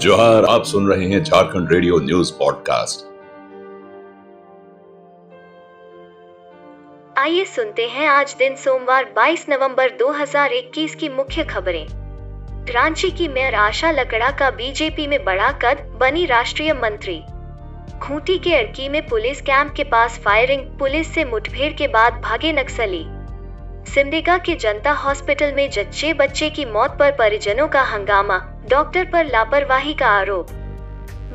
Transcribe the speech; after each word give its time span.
जोहार, 0.00 0.44
आप 0.44 0.64
सुन 0.64 0.92
रहे 0.92 1.08
हैं 1.08 1.24
झारखंड 1.24 1.72
रेडियो 1.72 1.98
न्यूज़ 1.98 2.32
पॉडकास्ट। 2.32 3.06
आइए 7.18 7.44
सुनते 7.44 7.86
हैं 7.86 8.08
आज 8.08 8.36
दिन 8.38 8.56
सोमवार 8.56 9.12
22 9.16 9.46
नवंबर 9.48 9.90
2021 9.90 10.94
की 10.94 11.08
मुख्य 11.08 11.44
खबरें। 11.44 11.86
रांची 12.72 13.10
की 13.10 13.28
मेयर 13.28 13.54
आशा 13.54 13.90
लकड़ा 13.90 14.30
का 14.30 14.50
बीजेपी 14.50 15.06
में 15.06 15.24
बड़ा 15.24 15.52
कद, 15.52 15.98
बनी 16.00 16.26
राष्ट्रीय 16.26 16.72
मंत्री। 16.72 17.22
खूंटी 18.02 18.38
के 18.38 18.54
अड़की 18.54 18.88
में 18.88 19.06
पुलिस 19.06 19.40
कैंप 19.40 19.72
के 19.72 19.84
पास 19.84 20.18
फायरिंग, 20.18 20.62
पुलिस 20.62 21.14
से 21.14 21.24
मुठभेड़ 21.24 21.72
के 21.72 21.88
बाद 21.88 22.12
भागे 22.12 22.52
नक्सली। 22.52 23.04
सिमडेगा 23.92 24.38
के 24.38 24.54
जनता 24.54 24.92
हॉस्पिटल 24.92 25.52
में 25.52 25.70
जच्चे 25.70 26.12
बच्चे 26.12 26.50
की 26.50 26.64
मौत 26.64 26.96
पर 26.98 27.12
परिजनों 27.12 27.68
का 27.68 27.82
हंगामा। 27.82 28.49
डॉक्टर 28.68 29.04
पर 29.04 29.26
लापरवाही 29.26 29.94
का 29.94 30.06
आरोप। 30.06 30.46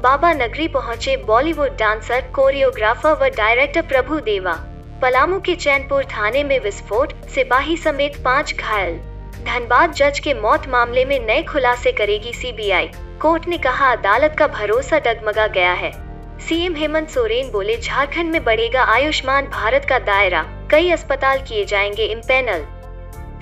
बाबा 0.03 0.33
नगरी 0.33 0.67
पहुँचे 0.67 1.17
बॉलीवुड 1.17 1.77
डांसर, 1.77 2.21
कोरियोग्राफर 2.21 3.13
व 3.13 3.25
डायरेक्टर 3.27 3.81
प्रभु 3.81 4.19
देवा। 4.19 4.53
पलामू 5.01 5.39
के 5.39 5.55
चैनपुर 5.55 6.03
थाने 6.03 6.43
में 6.43 6.59
विस्फोट, 6.59 7.13
सिपाही 7.13 7.77
समेत 7.77 8.23
पाँच 8.25 8.55
घायल। 8.55 8.97
धनबाद 9.45 9.91
जज 9.91 10.19
के 10.19 10.33
मौत 10.33 10.67
मामले 10.67 11.05
में 11.05 11.19
नए 11.19 11.43
खुलासे 11.43 11.91
करेगी 11.91 12.33
सीबीआई। 12.33 12.89
कोर्ट 13.21 13.47
ने 13.47 13.57
कहा, 13.57 13.91
अदालत 13.91 14.35
का 14.39 14.47
भरोसा 14.47 14.99
डगमगा 14.99 15.47
गया 15.47 15.73
है। 15.73 15.91
सीएम 16.39 16.75
हेमंत 16.75 17.09
सोरेन 17.09 17.51
बोले, 17.51 17.77
झारखंड 17.77 18.31
में 18.31 18.43
बढ़ेगा 18.43 18.83
आयुष्मान 18.83 19.45
भारत 19.45 19.85
का 19.89 19.99
दायरा। 19.99 20.45
कई 20.71 20.91
अस्पताल 20.91 21.41
किए 21.41 21.65
जाएँगे 21.65 22.05
इम्पेनल 22.05 22.65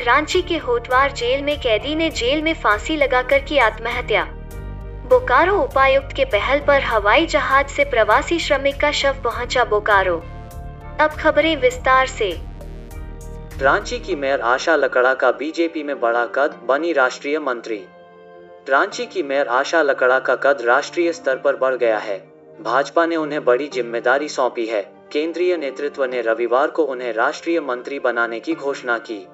रांची 0.04 0.42
के 0.42 0.58
होटवार 0.58 1.12
जेल 1.12 1.42
में 1.42 1.60
कैदी 1.60 1.96
ने 1.96 2.10
जेल 2.10 2.42
में 2.42 2.54
फांसी 2.54 2.96
लगाकर 2.96 3.40
की 3.40 3.58
आत्महत्या। 3.58 4.24
बोकारो 5.10 5.56
उपायुक्त 5.58 6.16
के 6.16 6.26
पहल 6.26 6.60
पर 6.60 6.82
हवाई 6.82 7.26
जहाज़ 7.26 7.68
से 7.68 7.84
प्रवासी 7.84 8.40
श्रमिक 8.40 8.80
का 8.80 8.92
शव 8.92 9.22
पहुँचा 9.24 9.64
बोकारो। 9.64 10.16
अब 11.00 11.16
खबरें 11.20 11.56
विस्तार 11.58 12.08
से। 12.08 12.30
रांची 13.62 14.00
की 14.00 14.16
मेयर 14.16 14.42
आशा 14.42 14.76
लकड़ा 14.76 15.14
का 15.14 15.32
बीजेपी 15.32 15.84
में 15.84 16.00
बड़ा 16.00 16.26
कद, 16.26 16.60
बनी 16.66 16.92
राष्ट्रीय 16.94 17.40
मंत्री। 17.40 17.84
रांची 18.70 19.06
की 19.06 19.24
मेयर 19.24 19.48
आशा 19.48 19.82
लकड़ा 19.82 20.20
का 20.20 20.36
कद 20.36 20.62
राष्ट्रीय 20.62 21.12
स्तर 21.14 21.38
पर 21.38 21.56
बढ़ 21.56 21.76
गया 21.76 21.98
है। 21.98 22.18
भाजपा 22.62 23.06
ने 23.06 23.16
उन्हें 23.16 23.44
बड़ी 23.46 23.68
ज़िम्मेदारी 23.68 24.28
सौंपी 24.30 24.66
है। 24.66 24.82
केंद्रीय 25.12 25.58
नेतृत्व 25.58 26.04
ने 26.06 26.22
रविवार 26.22 26.68
को 26.68 26.84
उन्हें 26.84 27.14
राष्ट्रीय 27.14 27.60
मंत्री 27.60 28.00
बनाने 28.00 28.40
की 28.40 28.54
घोषणा 28.54 28.98
की। 28.98 29.26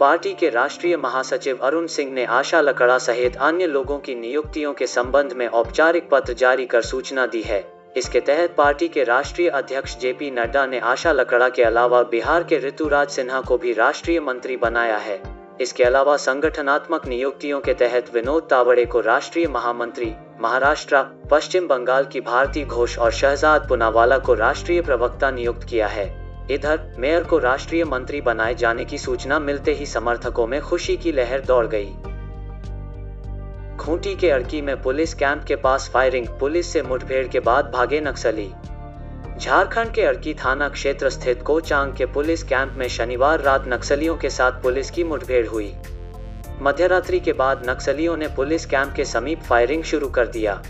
पार्टी 0.00 0.32
के 0.34 0.48
राष्ट्रीय 0.50 0.96
महासचिव 0.96 1.58
अरुण 1.58 1.86
सिंह 1.86 2.12
ने 2.12 2.24
आशा 2.24 2.60
लकड़ा 2.60 2.98
सहित 2.98 3.36
अन्य 3.36 3.66
लोगों 3.66 3.98
की 3.98 4.14
नियुक्तियों 4.14 4.72
के 4.72 4.86
संबंध 4.86 5.32
में 5.32 5.46
औपचारिक 5.46 6.08
पत्र 6.10 6.32
जारी 6.32 6.66
कर 6.66 6.82
सूचना 6.82 7.26
दी 7.26 7.40
है। 7.42 7.64
इसके 7.96 8.20
तहत 8.20 8.54
पार्टी 8.58 8.88
के 8.88 9.04
राष्ट्रीय 9.04 9.48
अध्यक्ष 9.48 9.96
जेपी 9.98 10.30
नड्डा 10.30 10.66
ने 10.66 10.78
आशा 10.78 11.12
लकड़ा 11.12 11.48
के 11.48 11.62
अलावा 11.62 12.02
बिहार 12.02 12.44
के 12.44 12.58
ऋतुराज 12.58 13.08
सिन्हा 13.08 13.40
को 13.40 13.58
भी 13.58 13.72
राष्ट्रीय 13.72 14.20
मंत्री 14.20 14.56
बनाया 14.56 14.96
है। 14.96 15.20
इसके 15.60 15.84
अलावा 15.84 16.16
संगठनात्मक 16.16 17.06
नियुक्तियों 17.06 17.60
के 17.60 17.74
तहत 17.74 18.14
विनोद 18.14 18.46
तावड़े 18.50 18.84
को 18.86 19.00
राष्ट्रीय 19.00 19.46
महामंत्री, 19.46 20.12
महाराष्ट्र, 20.40 21.02
पश्चिम 21.30 21.68
बंगाल 21.68 22.04
की 22.04 22.20
भारती 22.20 22.64
घोष 22.64 22.98
और 22.98 23.12
शहजाद 23.12 23.68
पुनावाला 23.68 24.18
को 24.18 24.34
राष्ट्रीय 24.34 24.82
प्रवक्ता 24.82 25.30
नियुक्त 25.30 25.66
किया 25.68 25.86
है। 25.86 26.25
इधर, 26.50 26.94
मेयर 26.98 27.24
को 27.24 27.38
राष्ट्रीय 27.38 27.84
मंत्री 27.84 28.20
बनाए 28.20 28.54
जाने 28.54 28.84
की 28.84 28.98
सूचना 28.98 29.38
मिलते 29.38 29.72
ही 29.74 29.86
समर्थकों 29.86 30.46
में 30.46 30.60
खुशी 30.60 30.96
की 30.96 31.12
लहर 31.12 31.40
दौड़ 31.40 31.66
गई। 31.66 31.94
खूंटी 33.76 34.14
के 34.16 34.30
अड़की 34.30 34.60
में 34.62 34.82
पुलिस 34.82 35.14
कैंप 35.14 35.44
के 35.44 35.56
पास 35.56 35.90
फायरिंग, 35.94 36.26
पुलिस 36.40 36.72
से 36.72 36.82
मुठभेड़ 36.82 37.28
के 37.28 37.40
बाद 37.40 37.70
भागे 37.74 38.00
नक्सली। 38.00 38.52
झारखंड 39.38 39.92
के 39.92 40.02
अड़की 40.02 40.34
थाना 40.34 40.68
क्षेत्र 40.68 41.10
स्थित 41.10 41.42
कोचांग 41.42 41.92
के 41.94 42.06
पुलिस 42.06 42.42
कैंप 42.42 42.74
में 42.76 42.88
शनिवार 42.88 43.40
रात 43.40 43.64
नक्सलियों 43.68 44.16
के 44.16 44.30
साथ 44.30 44.52
पुलिस 44.52 44.90
की 44.90 45.04
मुठभेड़ 45.04 45.46
हुई। 45.46 45.74
मध्यरात्रि 46.62 47.20
के 47.20 47.32
बाद 47.32 47.70
नक्सलियों 47.70 48.16
ने 48.16 48.28
पुलिस 48.28 48.66
कैंप 48.66 48.92
के 48.92 49.04
समीप 49.04 49.42
फायरिंग 49.42 49.82
शुरू 49.82 50.08
कर 50.08 50.26
दिया। 50.26 50.62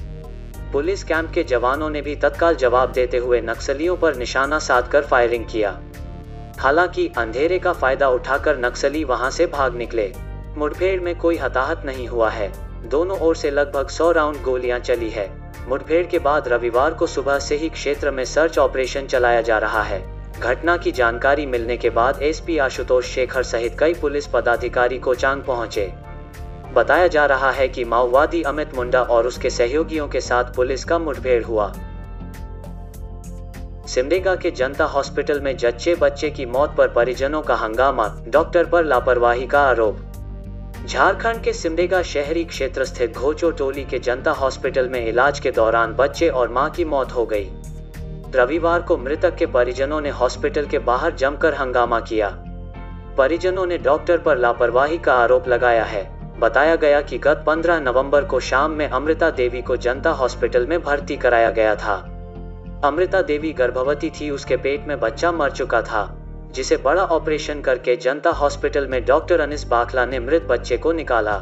पुलिस 0.77 1.05
कैंप 1.05 1.31
के 1.33 1.43
जवानों 1.45 1.89
ने 1.91 2.01
भी 2.03 2.15
तत्काल 2.17 2.55
जवाब 2.55 2.91
देते 2.93 3.17
हुए 3.17 3.41
नक्सलियों 3.41 3.97
पर 3.97 4.17
निशाना 4.17 4.59
साधकर 4.59 5.03
फायरिंग 5.03 5.45
किया। 5.45 5.71
हालाँकि 6.59 7.09
अंधेरे 7.19 7.59
का 7.59 7.73
फ़ायदा 7.73 8.09
उठाकर 8.09 8.59
नक्सली 8.59 9.05
वहाँ 9.05 9.31
से 9.31 9.47
भाग 9.47 9.77
निकले। 9.77 10.13
मुठभेड़ 10.57 11.01
में 11.01 11.15
कोई 11.19 11.37
हताहत 11.37 11.87
नहीं 11.87 12.09
हुआ 12.09 12.31
है। 12.31 12.53
दोनों 12.89 13.19
ओर 13.19 13.37
से 13.37 13.51
लगभग 13.51 13.89
100 13.89 14.11
राउंड 14.13 14.43
गोलियाँ 14.43 14.79
चली 14.79 15.11
है। 15.11 15.29
मुठभेड़ 15.69 16.07
के 16.07 16.19
बाद 16.19 16.49
रविवार 16.49 16.95
को 16.95 17.07
सुबह 17.07 17.39
से 17.39 17.57
ही 17.57 17.69
क्षेत्र 17.69 18.11
में 18.11 18.25
सर्च 18.25 18.59
ऑपरेशन 18.59 19.07
चलाया 19.07 19.41
जा 19.41 19.59
रहा 19.59 19.83
है। 19.83 20.05
घटना 20.41 20.77
की 20.77 20.93
जानकारी 20.93 21.47
मिलने 21.47 21.77
के 21.77 21.91
बाद 21.91 22.23
एसपी 22.23 22.59
आशुतोष 22.59 23.15
शेखर 23.15 23.43
सहित 23.43 23.77
कई 23.79 23.95
पुलिस 23.95 24.27
पदाधिकारी 24.27 24.99
कोचांग 24.99 25.43
पहुँचे। 25.43 25.93
बताया 26.77 27.07
जा 27.07 27.27
रहा 27.27 27.51
है 27.51 27.69
कि 27.69 27.85
माओवादी 27.85 28.43
अमित 28.43 28.75
मुंडा 28.75 29.03
और 29.03 29.27
उसके 29.27 29.51
सहयोगियों 29.51 30.09
के 30.09 30.21
साथ 30.21 30.45
पुलिस 30.45 30.85
का 30.85 30.99
मुठभेड़ 30.99 31.45
हुआ। 31.45 31.73
सिमडेगा 33.87 34.37
के 34.37 34.51
जनता 34.51 34.85
हॉस्पिटल 34.85 35.41
में 35.41 35.57
जच्चे 35.57 35.95
बच्चे 35.95 36.31
की 36.31 36.47
मौत 36.47 36.75
पर 36.77 36.89
परिजनों 36.89 37.43
का 37.43 37.55
हंगामा, 37.55 38.17
डॉक्टर 38.29 38.65
पर 38.65 38.85
लापरवाही 38.85 39.47
का 39.47 39.61
आरोप। 39.61 39.99
झारखंड 40.87 41.43
के 41.43 41.53
सिमडेगा 41.53 42.03
शहरी 42.03 42.45
क्षेत्र 42.45 42.85
स्थित 42.85 43.17
घोचो 43.17 43.51
टोली 43.51 43.85
के 43.85 43.99
जनता 43.99 44.31
हॉस्पिटल 44.31 44.89
में 44.89 45.07
इलाज 45.07 45.41
के 45.41 45.51
दौरान 45.51 45.93
बच्चे 45.93 46.29
और 46.29 46.49
माँ 46.49 46.71
की 46.71 46.85
मौत 46.85 47.13
हो 47.13 47.27
गई। 47.27 47.51
रविवार 48.35 48.83
को 48.83 48.97
मृतक 48.97 49.37
के 49.37 49.47
परिजनों 49.47 50.01
ने 50.01 50.11
हॉस्पिटल 50.11 50.67
के 50.67 50.79
बाहर 50.79 51.15
जमकर 51.15 51.55
हंगामा 51.55 52.01
किया। 52.01 52.29
परिजनों 53.19 53.67
ने 53.67 53.79
डॉक्टर 53.79 54.19
पर 54.19 54.39
लापरवाही 54.39 54.99
का 54.99 55.15
आरोप 55.15 55.49
लगाया 55.49 55.85
है। 55.85 56.16
बताया 56.39 56.77
गया 56.77 57.01
कि 57.01 57.19
गत 57.19 57.45
15 57.47 57.81
नवंबर 57.81 58.25
को 58.25 58.41
शाम 58.41 58.71
में 58.71 58.89
अमृता 58.89 59.31
देवी 59.31 59.63
को 59.63 59.77
जनता 59.77 60.11
हॉस्पिटल 60.11 60.67
में 60.67 60.83
भर्ती 60.83 61.17
कराया 61.17 61.51
गया 61.51 61.75
था। 61.75 61.95
अमृता 62.85 63.23
देवी 63.23 63.53
गर्भवती 63.53 64.11
थी, 64.11 64.31
उसके 64.31 64.57
पेट 64.57 64.87
में 64.89 65.01
बच्चा 65.01 65.33
मर 65.33 65.51
चुका 65.51 65.83
था, 65.83 66.17
जिसे 66.55 66.77
बड़ा 66.77 67.05
ऑपरेशन 67.05 67.61
करके 67.61 67.97
जनता 67.97 68.31
हॉस्पिटल 68.31 68.87
में 68.87 69.05
डॉक्टर 69.05 69.41
अनिस 69.41 69.65
बाखला 69.65 70.07
ने 70.07 70.21
मृत 70.21 70.43
बच्चे 70.43 70.77
को 70.77 70.93
निकाला। 70.93 71.37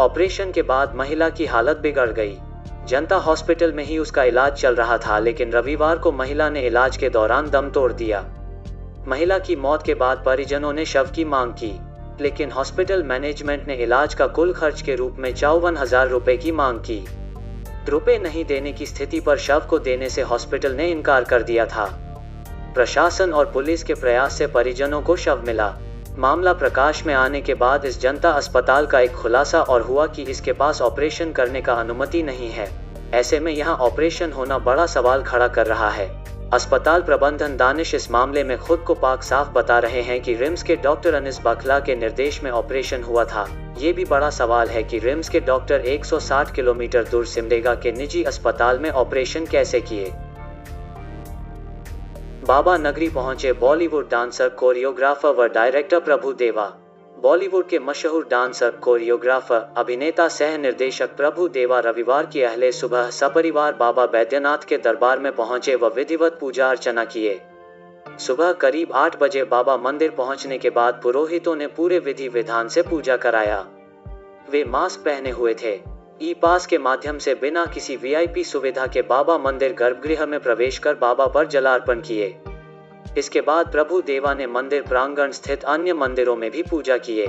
ऑपरेशन 0.00 0.52
के 0.52 0.62
बाद 0.62 0.94
महिला 0.94 1.28
की 1.28 1.46
हालत 1.46 1.76
बिगड़ 1.76 2.10
गई। 2.10 2.38
जनता 2.86 3.16
हॉस्पिटल 3.16 3.72
में 3.72 3.84
ही 3.84 3.98
उसका 3.98 4.24
इलाज 4.24 4.52
चल 4.52 4.74
रहा 4.74 4.98
था, 4.98 5.18
लेकिन 5.18 5.52
रविवार 5.52 5.98
को 5.98 6.12
महिला 6.12 6.50
ने 6.50 6.60
इलाज 6.60 6.96
के 6.96 7.08
दौरान 7.08 7.50
दम 7.50 7.70
तोड़ 7.70 7.92
दिया। 7.92 8.24
महिला 9.08 9.38
की 9.38 9.56
मौत 9.56 9.82
के 9.82 9.94
बाद 9.94 10.22
परिजनों 10.26 10.72
ने 10.72 10.84
शव 10.84 11.08
की 11.14 11.24
मांग 11.24 11.52
की। 11.52 11.89
लेकिन 12.20 12.50
हॉस्पिटल 12.50 13.02
मैनेजमेंट 13.02 13.66
ने 13.68 13.74
इलाज 13.74 14.14
का 14.14 14.26
कुल 14.26 14.52
खर्च 14.52 14.82
के 14.82 14.94
रूप 14.94 15.16
में 15.18 15.32
चौवन 15.34 15.76
हज़ार 15.76 16.08
रुपए 16.08 16.36
की 16.36 16.52
मांग 16.52 16.78
की। 16.80 17.04
रुपए 17.88 18.18
नहीं 18.18 18.44
देने 18.44 18.72
की 18.72 18.86
स्थिति 18.86 19.20
पर 19.20 19.38
शव 19.38 19.66
को 19.70 19.78
देने 19.78 20.08
से 20.08 20.22
हॉस्पिटल 20.22 20.72
ने 20.72 20.90
इनकार 20.90 21.24
कर 21.24 21.42
दिया 21.42 21.66
था। 21.66 21.84
प्रशासन 22.74 23.32
और 23.32 23.50
पुलिस 23.50 23.82
के 23.82 23.94
प्रयास 23.94 24.34
से 24.34 24.46
परिजनों 24.46 25.00
को 25.02 25.16
शव 25.16 25.42
मिला। 25.46 25.74
मामला 26.18 26.52
प्रकाश 26.52 27.04
में 27.06 27.14
आने 27.14 27.40
के 27.40 27.54
बाद 27.54 27.84
इस 27.84 28.00
जनता 28.00 28.30
अस्पताल 28.30 28.86
का 28.86 29.00
एक 29.00 29.12
खुलासा 29.12 29.62
और 29.62 29.82
हुआ 29.82 30.06
कि 30.06 30.22
इसके 30.22 30.52
पास 30.52 30.82
ऑपरेशन 30.82 31.32
करने 31.32 31.60
का 31.60 31.74
अनुमति 31.74 32.22
नहीं 32.22 32.50
है। 32.50 32.70
ऐसे 33.12 33.40
में 33.40 33.52
यहाँ 33.52 33.76
ऑपरेशन 33.76 34.32
होना 34.32 34.58
बड़ा 34.58 34.86
सवाल 34.86 35.22
खड़ा 35.22 35.48
कर 35.48 35.66
रहा 35.66 35.90
है। 35.90 36.19
अस्पताल 36.52 37.02
प्रबंधन 37.02 37.56
दानिश 37.56 37.94
इस 37.94 38.10
मामले 38.10 38.44
में 38.44 38.58
खुद 38.58 38.78
को 38.78 38.94
पाक 38.94 39.22
साफ़ 39.22 39.50
बता 39.50 39.78
रहे 39.78 40.00
हैं 40.02 40.20
कि 40.22 40.34
रिम्स 40.34 40.62
के 40.62 40.76
डॉक्टर 40.76 41.14
अनिस 41.14 41.38
बखला 41.44 41.78
के 41.80 41.94
निर्देश 41.96 42.42
में 42.42 42.50
ऑपरेशन 42.50 43.02
हुआ 43.02 43.24
था। 43.24 43.46
ये 43.78 43.92
भी 43.92 44.04
बड़ा 44.04 44.30
सवाल 44.30 44.68
है 44.68 44.82
कि 44.82 44.98
रिम्स 44.98 45.28
के 45.28 45.40
डॉक्टर 45.40 45.80
160 45.86 46.50
किलोमीटर 46.50 47.04
दूर 47.04 47.26
सिमडेगा 47.26 47.74
के 47.74 47.92
निजी 47.92 48.22
अस्पताल 48.22 48.78
में 48.78 48.90
ऑपरेशन 48.90 49.46
कैसे 49.46 49.80
किए? 49.80 50.12
बाबा 52.46 52.76
नगरी 52.76 53.08
पहुँचे 53.08 53.52
बॉलीवुड 53.52 54.10
डांसर, 54.10 54.48
कोरियोग्राफर 54.48 55.28
व 55.28 55.46
डायरेक्टर 55.46 56.00
प्रभु 56.00 56.32
देवा। 56.32 56.72
बॉलीवुड 57.22 57.66
के 57.68 57.78
मशहूर 57.78 58.26
डांसर, 58.30 58.70
कोरियोग्राफर, 58.70 59.66
अभिनेता, 59.76 60.28
सह 60.28 60.56
निर्देशक 60.58 61.16
प्रभु 61.16 61.48
देवा 61.48 61.80
रविवार 61.80 62.26
की 62.26 62.42
अहले 62.42 62.72
सुबह 62.72 63.10
सपरिवार 63.10 63.72
बाबा 63.72 64.06
बैद्यनाथ 64.06 64.58
के 64.58 64.76
दरबार 64.76 65.18
में 65.18 65.32
पहुँचे 65.32 65.74
व 65.74 65.88
विधिवत 65.88 66.38
पूजा 66.40 66.68
अर्चना 66.70 67.04
किए। 67.04 67.40
सुबह 68.18 68.52
करीब 68.52 68.92
आठ 68.92 69.22
बजे 69.22 69.44
बाबा 69.44 69.76
मंदिर 69.76 70.10
पहुँचने 70.10 70.58
के 70.58 70.70
बाद 70.70 71.00
पुरोहितों 71.02 71.56
ने 71.56 71.66
पूरे 71.66 71.98
विधि 71.98 72.28
विधान 72.28 72.68
से 72.68 72.82
पूजा 72.82 73.16
कराया। 73.16 73.66
वे 74.50 74.64
मास्क 74.64 75.00
पहने 75.00 75.30
हुए 75.30 75.54
थे। 75.54 75.80
ई 76.22 76.34
पास 76.34 76.66
के 76.66 76.78
माध्यम 76.78 77.18
से 77.18 77.34
बिना 77.34 77.66
किसी 77.66 77.96
वीआईपी 77.96 78.44
सुविधा 78.44 78.86
के 78.86 79.02
बाबा 79.02 79.38
मंदिर 79.38 79.72
गर्भगृह 79.72 80.26
में 80.26 80.40
प्रवेश 80.40 80.78
कर 80.78 80.94
बाबा 80.94 81.26
पर 81.26 81.46
जलार्पण 81.46 82.00
किए। 82.00 82.36
इसके 83.18 83.40
बाद 83.40 83.70
प्रभु 83.72 84.00
देवा 84.02 84.34
ने 84.34 84.46
मंदिर 84.46 84.82
प्रांगण 84.82 85.30
स्थित 85.30 85.64
अन्य 85.64 85.92
मंदिरों 85.92 86.36
में 86.36 86.50
भी 86.50 86.62
पूजा 86.62 86.96
किए। 86.96 87.28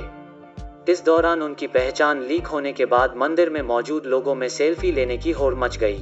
इस 0.88 1.04
दौरान 1.04 1.42
उनकी 1.42 1.66
पहचान 1.66 2.22
लीक 2.22 2.46
होने 2.46 2.72
के 2.72 2.86
बाद 2.86 3.14
मंदिर 3.16 3.50
में 3.50 3.62
मौजूद 3.62 4.06
लोगों 4.06 4.34
में 4.34 4.48
सेल्फी 4.48 4.92
लेने 4.92 5.16
की 5.18 5.30
होड़ 5.30 5.54
मच 5.54 5.76
गई। 5.76 5.98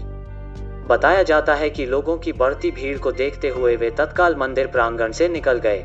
बताया 0.86 1.22
जाता 1.22 1.54
है 1.54 1.70
कि 1.70 1.86
लोगों 1.86 2.16
की 2.18 2.32
बढ़ती 2.32 2.70
भीड़ 2.70 2.98
को 2.98 3.12
देखते 3.12 3.48
हुए 3.48 3.76
वे 3.76 3.90
तत्काल 3.90 4.36
मंदिर 4.36 4.66
प्रांगण 4.66 5.12
से 5.12 5.28
निकल 5.28 5.58
गए। 5.58 5.84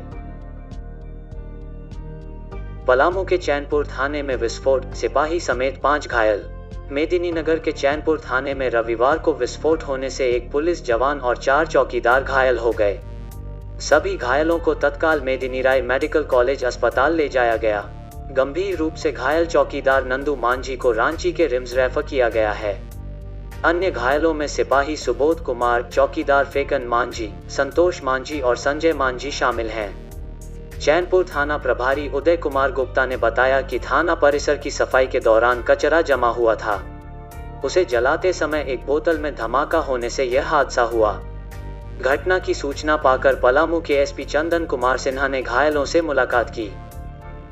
पलामू 2.86 3.24
के 3.24 3.36
चैनपुर 3.38 3.86
थाने 3.86 4.22
में 4.22 4.36
विस्फोट, 4.36 4.92
सिपाही 4.92 5.40
समेत 5.40 5.80
पाँच 5.82 6.08
घायल। 6.08 6.44
मेदिनीनगर 6.92 7.58
के 7.58 7.72
चैनपुर 7.72 8.20
थाने 8.20 8.54
में 8.54 8.68
रविवार 8.70 9.18
को 9.18 9.32
विस्फोट 9.32 9.82
होने 9.82 10.10
से 10.10 10.30
एक 10.30 10.50
पुलिस 10.52 10.84
जवान 10.84 11.20
और 11.20 11.36
चार 11.36 11.66
चौकीदार 11.66 12.22
घायल 12.22 12.58
हो 12.58 12.72
गए। 12.72 13.00
सभी 13.80 14.16
घायलों 14.16 14.58
को 14.58 14.74
तत्काल 14.74 15.20
मेदिनी 15.20 15.60
राय 15.62 15.80
मेडिकल 15.82 16.22
कॉलेज 16.22 16.64
अस्पताल 16.64 17.14
ले 17.14 17.28
जाया 17.28 17.56
गया। 17.56 17.80
गंभीर 18.30 18.76
रूप 18.76 18.94
से 18.94 19.12
घायल 19.12 19.46
चौकीदार 19.46 20.04
नंदू 20.04 20.36
मांझी 20.36 20.76
को 20.76 20.92
रांची 20.92 21.32
के 21.32 21.46
रिम्स 21.46 21.74
रेफर 21.74 22.02
किया 22.02 22.28
गया 22.28 22.52
है। 22.52 22.72
अन्य 23.64 23.90
घायलों 23.90 24.34
में 24.34 24.46
सिपाही 24.46 24.96
सुबोध 24.96 25.40
कुमार, 25.40 25.82
चौकीदार 25.82 26.44
फेकन 26.44 26.82
मांझी, 26.82 27.30
संतोष 27.50 28.02
मांझी 28.04 28.40
और 28.40 28.56
संजय 28.56 28.92
मांझी 28.92 29.30
शामिल 29.30 29.66
हैं। 29.66 30.10
चैनपुर 30.80 31.26
थाना 31.34 31.58
प्रभारी 31.58 32.08
उदय 32.08 32.36
कुमार 32.36 32.72
गुप्ता 32.72 33.06
ने 33.06 33.16
बताया 33.16 33.60
कि 33.60 33.78
थाना 33.78 34.14
परिसर 34.14 34.56
की 34.56 34.70
सफ़ाई 34.70 35.06
के 35.06 35.20
दौरान 35.20 35.62
कचरा 35.62 36.02
जमा 36.02 36.28
हुआ 36.28 36.54
था। 36.54 36.82
उसे 37.64 37.84
जलाते 37.84 38.32
समय 38.32 38.66
एक 38.68 38.86
बोतल 38.86 39.18
में 39.18 39.34
धमाका 39.34 39.78
होने 39.78 40.10
से 40.10 40.24
यह 40.24 40.48
हादसा 40.48 40.82
हुआ। 40.82 41.20
घटना 42.02 42.38
की 42.38 42.54
सूचना 42.54 42.96
पाकर 42.96 43.34
पलामू 43.34 43.80
के 43.80 43.94
एसपी 43.94 44.24
चंदन 44.24 44.64
कुमार 44.64 44.96
सिन्हा 44.96 45.28
ने 45.28 45.42
घायलों 45.42 45.84
से 45.84 46.00
मुलाकात 46.00 46.50
की। 46.50 46.70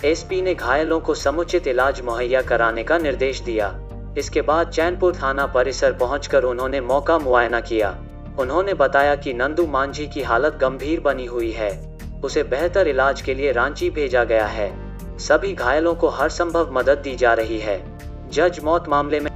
एसपी 0.05 0.43
ने 0.43 0.55
घायलों 0.55 1.00
को 1.00 1.14
समुचित 1.14 1.67
इलाज 1.67 2.00
मुहैया 2.00 2.43
कराने 2.43 2.85
का 2.85 2.99
निर्देश 2.99 3.41
दिया। 3.41 3.81
इसके 4.19 4.43
बाद 4.43 4.70
चैनपुर 4.70 5.14
थाना 5.14 5.46
परिसर 5.46 5.93
पहुंचकर 5.93 6.43
उन्होंने 6.43 6.81
मौका 6.81 7.19
मुआयना 7.19 7.61
किया। 7.61 7.96
उन्होंने 8.38 8.75
बताया 8.75 9.14
कि 9.14 9.35
नंदू 9.35 9.67
मांझी 9.67 10.06
की 10.06 10.23
हालत 10.23 10.58
गंभीर 10.61 11.00
बनी 11.00 11.26
हुई 11.26 11.50
है। 11.50 11.99
उसे 12.25 12.43
बेहतर 12.43 12.88
इलाज 12.88 13.23
के 13.23 13.35
लिए 13.35 13.52
रांची 13.52 13.91
भेजा 13.91 14.25
गया 14.25 14.46
है। 14.46 14.73
सभी 15.19 15.52
घायलों 15.52 15.94
को 15.94 16.08
हर 16.08 16.29
संभव 16.29 16.73
मदद 16.73 16.99
दी 16.99 17.17
जा 17.17 17.35
रही 17.35 17.58
है। 17.58 17.99
जज 18.31 18.61
मौत 18.64 18.88
मामले 18.88 19.20
में 19.20 19.31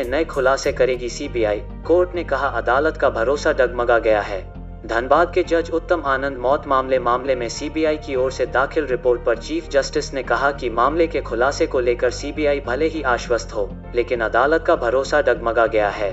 नए 0.00 0.24
खुलासे 0.24 0.72
करेगी 0.72 1.08
सीबीआई 1.08 1.60
कोर्ट 1.86 2.14
ने 2.14 2.24
कहा, 2.24 2.48
अदालत 2.48 2.96
का 2.96 3.10
भरोसा 3.10 3.52
डगमगा 3.52 3.98
गया 3.98 4.20
है। 4.20 4.40
धनबाद 4.86 5.32
के 5.34 5.42
जज 5.42 5.70
उत्तम 5.70 6.02
आनंद 6.06 6.36
मौत 6.36 6.66
मामले 6.66 6.98
मामले 6.98 7.34
में 7.34 7.48
सीबीआई 7.48 7.96
की 7.96 8.14
ओर 8.16 8.30
से 8.32 8.46
दाखिल 8.46 8.86
रिपोर्ट 8.86 9.24
पर 9.24 9.38
चीफ 9.38 9.68
जस्टिस 9.68 10.12
ने 10.14 10.22
कहा 10.22 10.50
कि 10.52 10.70
मामले 10.70 11.06
के 11.06 11.20
खुलासे 11.20 11.66
को 11.66 11.80
लेकर 11.80 12.10
सीबीआई 12.10 12.60
भले 12.60 12.86
ही 12.86 13.02
आश्वस्त 13.02 13.54
हो, 13.54 13.68
लेकिन 13.94 14.20
अदालत 14.20 14.64
का 14.66 14.76
भरोसा 14.76 15.20
डगमगा 15.20 15.66
गया 15.66 15.88
है। 15.88 16.10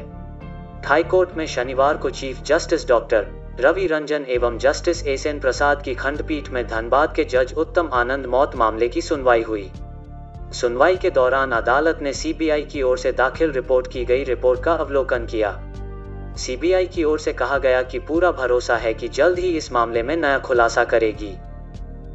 हाईकोर्ट 0.85 1.37
में 1.37 1.45
शनिवार 1.47 1.97
को 1.97 2.09
chief 2.09 2.43
justice 2.43 2.87
doctor 2.87 3.27
Ravi 3.59 3.87
Ranjan 3.87 4.25
एवं 4.29 4.57
जस्टिस 4.57 5.07
एस 5.07 5.25
एन 5.25 5.39
प्रसाद 5.39 5.81
की 5.81 5.95
खंडपीठ 5.95 6.49
में 6.49 6.65
धनबाद 6.67 7.13
के 7.15 7.23
जज 7.23 7.53
उत्तम 7.57 7.89
आनंद 7.93 8.25
मौत 8.25 8.55
मामले 8.55 8.87
की 8.87 9.01
सुनवाई 9.01 9.41
हुई। 9.41 9.71
सुनवाई 10.55 10.95
के 10.95 11.09
दौरान 11.09 11.51
अदालत 11.51 11.99
ने 12.01 12.11
सीबीआई 12.13 12.61
की 12.63 12.81
ओर 12.81 12.97
से 12.97 13.11
दाखिल 13.11 13.51
रिपोर्ट 13.51 13.87
की 13.87 14.03
गई 14.05 14.23
रिपोर्ट 14.23 14.63
का 14.63 14.73
अवलोकन 14.73 15.25
किया। 15.25 15.49
सीबीआई 16.37 16.85
की 16.87 17.03
ओर 17.03 17.19
से 17.19 17.33
कहा 17.33 17.57
गया 17.57 17.81
कि 17.83 17.99
पूरा 17.99 18.31
भरोसा 18.31 18.75
है 18.75 18.93
कि 18.93 19.07
जल्द 19.07 19.39
ही 19.39 19.49
इस 19.57 19.71
मामले 19.71 20.03
में 20.03 20.15
नया 20.17 20.39
खुलासा 20.39 20.83
करेगी। 20.83 21.33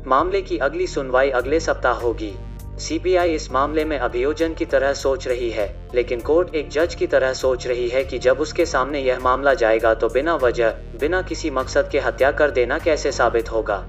मामले 0.06 0.42
की 0.42 0.58
अगली 0.58 0.86
सुनवाई 0.86 1.30
अगले 1.30 1.60
सप्ताह 1.60 2.00
होगी। 2.00 2.32
सीबीआई 2.78 3.34
इस 3.34 3.50
मामले 3.52 3.84
में 3.84 3.98
अभियोजन 3.98 4.54
की 4.54 4.64
तरह 4.64 4.92
सोच 4.94 5.28
रही 5.28 5.50
है, 5.50 5.74
लेकिन 5.94 6.20
कोर्ट 6.20 6.54
एक 6.54 6.70
जज 6.70 6.94
की 6.94 7.06
तरह 7.06 7.32
सोच 7.32 7.66
रही 7.66 7.88
है 7.88 8.04
कि 8.04 8.18
जब 8.18 8.40
उसके 8.40 8.66
सामने 8.66 9.00
यह 9.00 9.20
मामला 9.20 9.54
जाएगा 9.54 9.94
तो 9.94 10.08
बिना 10.08 10.36
वजह, 10.36 10.70
बिना 11.00 11.22
किसी 11.22 11.50
मकसद 11.50 11.88
के 11.92 12.00
हत्या 12.00 12.30
कर 12.32 12.50
देना 12.50 12.78
कैसे 12.78 13.12
साबित 13.12 13.52
होगा। 13.52 13.84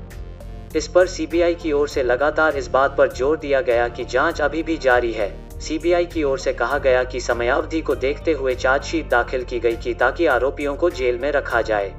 इस 0.76 0.88
पर 0.88 1.08
सीबीआई 1.08 1.56
की 1.56 1.72
ओर 1.72 1.88
से 1.88 2.04
लगातार 2.04 2.58
इस 2.58 2.68
बात 2.68 2.96
पर 2.98 3.12
ज़ोर 3.12 3.38
दिया 3.38 3.62
गया 3.62 3.88
कि 3.88 4.04
जाँच 4.06 4.42
अभी 4.42 4.62
भी 4.64 4.78
जारी 4.78 5.12
है। 5.12 5.30
सीबीआई 5.60 6.06
की 6.06 6.24
ओर 6.24 6.40
से 6.40 6.54
कहा 6.54 6.78
गया 6.78 7.04
कि 7.04 7.20
समयावधि 7.20 7.82
को 7.82 7.96
देखते 7.96 8.32
हुए 8.32 8.56
चार्जशीट 8.56 9.10
दाखिल 9.10 9.44
की 9.44 9.60
गई 9.60 9.76
कि 9.76 9.94
ताकि 9.94 10.26
आरोपियों 10.26 10.76
को 10.76 10.90
जेल 10.90 11.20
में 11.20 11.32
रखा 11.32 11.62
जाए। 11.62 11.94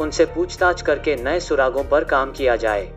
उनसे 0.00 0.24
पूछताछ 0.24 0.82
करके 0.82 1.16
नए 1.16 1.40
सुरागों 1.40 1.84
पर 1.84 2.04
काम 2.04 2.32
किया 2.32 2.56
जाए। 2.56 2.92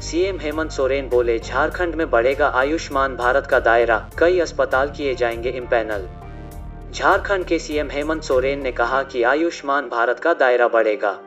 सीएम 0.00 0.40
हेमंत 0.40 0.70
सोरेन 0.70 1.08
बोले, 1.08 1.38
झारखंड 1.38 1.94
में 1.94 2.10
बढ़ेगा 2.10 2.48
आयुष्मान 2.48 3.16
भारत 3.16 3.46
का 3.46 3.60
दायरा। 3.60 4.10
कई 4.18 4.38
अस्पताल 4.40 4.90
किए 4.90 5.14
जाएँगे 5.14 5.50
इम्पैनल 5.50 6.08
झारखंड 6.94 7.44
के 7.44 7.58
सीएम 7.58 7.90
हेमंत 7.90 8.22
सोरेन 8.22 8.62
ने 8.62 8.72
कहा 8.72 9.02
कि 9.02 9.22
आयुष्मान 9.22 9.88
भारत 9.88 10.18
का 10.20 10.32
दायरा 10.34 10.68
बढ़ेगा। 10.68 11.18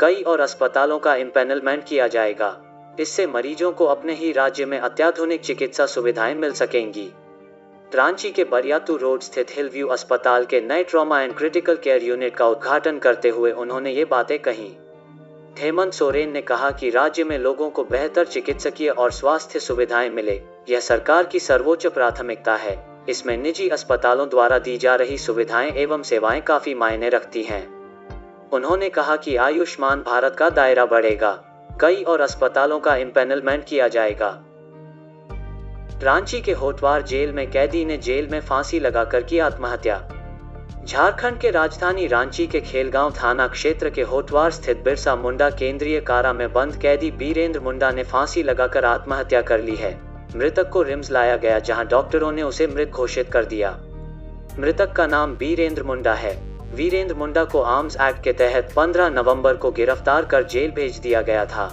कई 0.00 0.22
और 0.22 0.40
अस्पतालों 0.40 0.98
का 0.98 1.14
इम्पेनलमेंट 1.14 1.84
किया 1.84 2.08
जाएगा। 2.08 2.56
इससे 3.00 3.26
मरीजों 3.26 3.72
को 3.72 3.84
अपने 3.84 4.14
ही 4.14 4.32
राज्य 4.32 4.64
में 4.64 4.78
अत्याधुनिक 4.78 5.40
चिकित्सा 5.40 5.86
सुविधाएँ 5.86 6.34
मिल 6.34 6.52
सकेंगी। 6.52 7.10
रांची 7.94 8.30
के 8.30 8.44
बरियातू 8.44 8.96
रोड 8.96 9.20
स्थित 9.20 9.46
हिलव्यू 9.50 9.86
अस्पताल 9.86 10.44
के 10.44 10.60
नए 10.60 10.84
trauma 10.84 11.20
and 11.22 11.34
critical 11.34 11.76
care 11.76 12.02
unit 12.02 12.36
का 12.36 12.46
उद्घाटन 12.48 12.98
करते 12.98 13.28
हुए 13.28 13.52
उन्होंने 13.52 13.92
ये 13.92 14.04
बातें 14.04 14.38
कही। 14.38 14.76
हेमंत 15.58 15.92
सोरेन 15.92 16.32
ने 16.32 16.40
कहा 16.42 16.70
कि 16.70 16.90
राज्य 16.90 17.24
में 17.24 17.38
लोगों 17.38 17.70
को 17.70 17.84
बेहतर 17.84 18.24
चिकित्सकीय 18.24 18.88
और 18.88 19.10
स्वास्थ्य 19.10 19.60
सुविधाएँ 19.60 20.10
मिले। 20.10 20.40
यह 20.68 20.80
सरकार 20.80 21.24
की 21.24 21.40
सर्वोच्च 21.40 21.86
प्राथमिकता 21.86 22.54
है। 22.56 23.04
इसमें 23.08 23.36
निजी 23.36 23.68
अस्पतालों 23.68 24.28
द्वारा 24.28 24.58
दी 24.58 24.78
जा 24.78 24.94
रही 24.94 25.18
सुविधाएँ 25.18 25.70
एवं 25.72 26.02
सेवाएँ 26.02 26.40
काफ़ी 26.40 26.74
मायने 26.74 27.08
रखती 27.08 27.42
हैं। 27.42 27.79
उन्होंने 28.52 28.88
कहा 28.88 29.16
कि 29.16 29.36
आयुष्मान 29.36 30.00
भारत 30.00 30.36
का 30.38 30.50
दायरा 30.50 30.84
बढ़ेगा। 30.84 31.30
कई 31.80 32.02
और 32.02 32.20
अस्पतालों 32.20 32.80
का 32.80 32.96
इम्पेनलमेंट 32.96 33.64
किया 33.64 33.88
जाएगा। 33.88 34.44
रांची 36.02 36.40
के 36.40 36.52
होटवार 36.52 37.02
जेल 37.02 37.32
में 37.32 37.50
कैदी 37.50 37.84
ने 37.84 37.96
जेल 37.96 38.28
में 38.28 38.40
फांसी 38.40 38.80
लगाकर 38.80 39.22
की 39.22 39.38
आत्महत्या। 39.38 40.10
झारखंड 40.84 41.38
के 41.38 41.50
राजधानी 41.50 42.06
रांची 42.06 42.46
के 42.46 42.60
खेलगांव 42.60 43.10
थाना 43.10 43.48
क्षेत्र 43.48 43.90
के 43.90 44.02
होटवार 44.02 44.50
स्थित 44.50 44.78
बिरसा 44.78 45.16
मुंडा 45.16 45.50
केंद्रीय 45.50 46.00
कारा 46.00 46.32
में 46.32 46.52
बंद 46.52 46.76
कैदी 46.76 47.10
बीरेंद्र 47.10 47.60
मुंडा 47.60 47.90
ने 47.90 48.04
फांसी 48.04 48.42
लगाकर 48.42 48.84
आत्महत्या 48.84 49.42
कर 49.42 49.60
ली 49.60 49.76
है। 49.76 50.00
मृतक 50.36 50.68
को 50.68 50.82
रिम्स 50.82 51.10
लाया 51.10 51.36
गया, 51.36 51.58
जहाँ 51.58 51.86
डॉक्टरों 51.86 52.32
ने 52.32 52.42
उसे 52.42 52.66
मृत 52.66 52.88
घोषित 52.88 53.32
कर 53.32 53.44
दिया। 53.44 53.78
मृतक 54.58 54.92
का 54.92 55.06
नाम 55.06 55.36
बीरेंद्र 55.36 55.82
मुंडा 55.82 56.14
है। 56.14 56.49
वीरेंद्र 56.74 57.14
मुंडा 57.14 57.44
को 57.44 57.60
आर्म्स 57.60 57.96
एक्ट 58.00 58.22
के 58.22 58.32
तहत 58.32 58.72
15 58.76 59.08
नवंबर 59.08 59.56
को 59.56 59.70
गिरफ़्तार 59.70 60.24
कर 60.24 60.42
जेल 60.42 60.70
भेज 60.70 60.98
दिया 60.98 61.22
गया 61.22 61.44
था। 61.46 61.66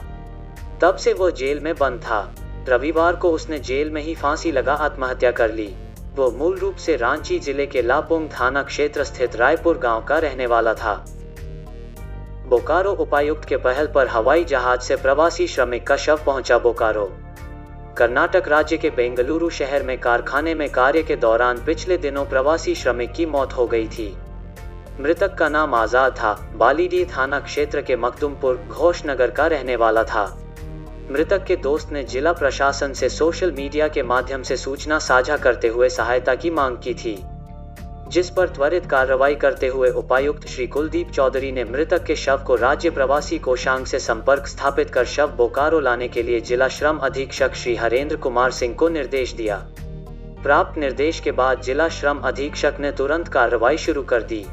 तब 0.82 0.96
से 0.96 1.14
वो 1.14 1.32
जेल 1.32 1.60
में 1.60 1.76
बंद 1.76 2.00
था। 2.02 2.36
रविवार 2.70 3.16
को 3.16 3.32
उसने 3.32 3.60
जेल 3.60 3.92
में 3.92 4.02
ही 4.02 4.16
फांसी 4.16 4.52
लगा 4.52 4.74
आत्महत्या 4.74 5.32
कर 5.32 5.54
ली। 5.54 5.68
वो 6.16 6.32
मूल 6.32 6.58
रूप 6.58 6.76
से 6.76 6.96
रांची 6.96 7.40
ज़िले 7.40 7.66
के 7.66 7.82
लापोंग 7.82 8.30
थाना 8.30 8.64
क्षेत्र 8.64 9.04
स्थित 9.04 9.36
रायपुर 9.36 9.78
गाँव 9.78 10.04
का 10.06 10.18
रहने 10.18 10.46
वाला 10.46 10.74
था। 10.74 11.06
बोकारो 12.48 12.92
उपायुक्त 12.92 13.46
के 13.46 13.58
पहल 13.58 13.88
पर 13.88 14.08
हवाई 14.08 14.44
जहाज़ 14.44 14.82
से 14.82 14.96
प्रवासी 14.96 15.48
श्रमिक 15.48 15.88
का 15.88 15.98
शव 15.98 16.20
पहुँचा 16.26 16.58
बोकारो। 16.58 17.10
कर्नाटक 17.98 18.48
राज्य 18.48 18.78
के 18.78 18.90
बेंगलुरु 18.90 19.50
शहर 19.50 19.84
में 19.84 19.98
कारखाने 20.00 20.56
में 20.56 20.70
कार्य 20.70 21.04
के 21.04 21.16
दौरान 21.16 21.64
पिछले 21.66 21.98
दिनों 21.98 22.26
प्रवासी 22.26 22.76
श्रमिक 22.76 23.14
की 23.14 23.26
मौत 23.26 23.54
हो 23.54 23.68
गई 23.68 23.88
थी। 23.88 24.16
मृतक 25.00 25.34
का 25.36 25.48
नाम 25.50 25.74
आज़ाद 25.76 26.12
था। 26.12 26.34
बालीडी 26.56 27.04
थाना 27.06 27.40
क्षेत्र 27.40 27.82
के 27.82 27.96
मखदुमपुर 27.96 28.56
घोषनगर 28.70 29.32
का 29.32 29.46
रहने 29.48 29.76
वाला 29.76 30.04
था। 30.04 30.26
मृतक 31.12 31.44
के 31.44 31.56
दोस्त 31.56 31.92
ने 31.92 32.04
जिला 32.04 32.34
प्रशासन 32.34 32.94
से 32.94 33.10
सोशल 33.10 33.52
मीडिया 33.52 33.88
के 33.88 34.04
माध्यम 34.04 34.44
से 34.44 34.58
सूचना 34.58 35.00
साझा 35.00 35.38
करते 35.38 35.68
हुए 35.68 35.90
सहायता 35.90 36.36
की 36.36 36.50
मांग 36.52 36.78
की 36.78 36.94
थी। 36.94 37.18
जिस 38.10 38.30
पर 38.30 38.50
त्वरित 38.50 38.86
कार्रवाई 38.86 39.36
करते 39.36 39.68
हुए 39.68 39.90
उपायुक्त 39.92 40.48
श्री 40.48 40.68
कुलदीप 40.68 41.12
चौधरी 41.12 41.52
ने 41.52 41.64
मृतक 41.66 42.04
के 42.04 42.16
शव 42.16 42.44
को 42.48 42.56
राज्य 42.56 42.90
प्रवासी 42.90 43.38
कोषांग 43.40 43.86
से 43.86 44.00
संपर्क 44.00 44.48
स्थापित 44.48 44.90
कर 44.90 45.06
शव 45.06 45.34
बोकारो 45.38 45.80
लाने 45.80 46.08
के 46.08 46.24
लिए 46.24 46.42
जिला 46.42 46.68
श्रम 46.70 46.98
अधीक्षक 47.00 47.56
श्री 47.56 47.76
हरेंद्र 47.76 48.16
कुमार 48.18 48.52
सिंह 48.52 48.76
को 48.76 48.90
निर्देश 48.90 49.34
दिया। 49.34 49.66
प्राप्त 50.44 50.78
निर्देश 50.78 51.20
के 51.20 51.32
बाद 51.34 51.62
जिला 51.62 51.90
श्रम 51.90 52.20
अधीक्षक 52.26 52.78
ने 52.80 52.92
तुरंत 52.92 53.28
कार्रवाई 53.28 53.78
शुरू 53.78 54.04
कर 54.04 54.22
दी। 54.24 54.46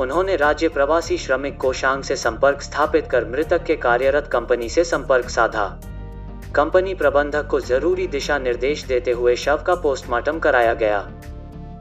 उन्होंने 0.00 0.36
राज्य 0.36 0.68
प्रवासी 0.68 1.16
श्रमिक 1.18 1.56
कोषांग 1.60 2.02
से 2.02 2.16
संपर्क 2.16 2.62
स्थापित 2.62 3.06
कर 3.06 3.24
मृतक 3.24 3.64
के 3.64 3.76
कार्यरत 3.76 4.28
कंपनी 4.32 4.68
से 4.68 4.84
संपर्क 4.84 5.28
साधा। 5.28 5.66
कंपनी 6.54 6.94
प्रबंधक 6.94 7.46
को 7.46 7.60
ज़रूरी 7.60 8.06
दिशा 8.06 8.38
निर्देश 8.38 8.84
देते 8.84 9.10
हुए 9.10 9.36
शव 9.36 9.62
का 9.66 9.74
पोस्टमार्टम 9.74 10.38
कराया 10.38 10.74
गया। 10.74 10.98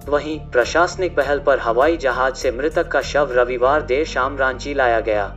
वहीं 0.10 0.40
प्रशासनिक 0.52 1.16
पहल 1.16 1.40
पर 1.40 1.60
हवाई 1.60 1.98
जहाज़ 1.98 2.34
से 2.34 2.52
मृतक 2.52 2.88
का 2.88 3.02
शव 3.02 3.32
रविवार 3.32 3.82
देर 3.82 4.06
शाम 4.06 4.38
रांची 4.38 4.74
लाया 4.74 5.00
गया। 5.00 5.28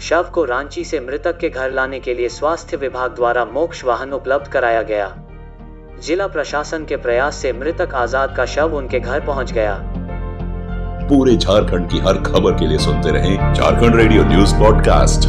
शव 0.00 0.30
को 0.34 0.44
रांची 0.44 0.84
से 0.84 1.00
मृतक 1.00 1.38
के 1.38 1.48
घर 1.48 1.70
लाने 1.70 2.00
के 2.00 2.14
लिए 2.14 2.28
स्वास्थ्य 2.28 2.76
विभाग 2.76 3.14
द्वारा 3.14 3.44
मोक्ष 3.44 3.84
वाहन 3.84 4.12
उपलब्ध 4.12 4.48
कराया 4.48 4.82
गया। 4.82 5.14
जिला 6.00 6.26
प्रशासन 6.26 6.84
के 6.84 6.96
प्रयास 6.96 7.36
से 7.36 7.52
मृतक 7.52 7.94
आज़ाद 7.94 8.36
का 8.36 8.46
शव 8.46 8.76
उनके 8.76 9.00
घर 9.00 9.26
पहुँच 9.26 9.52
गया। 9.52 9.99
पूरे 11.10 11.36
झारखंड 11.36 11.88
की 11.90 11.98
हर 11.98 12.18
खबर 12.22 12.52
के 12.52 12.66
लिए 12.66 12.78
सुनते 12.78 13.10
रहें 13.10 13.54
झारखंड 13.54 13.96
रेडियो 13.96 14.24
न्यूज़ 14.24 14.54
पॉडकास्ट। 14.54 15.28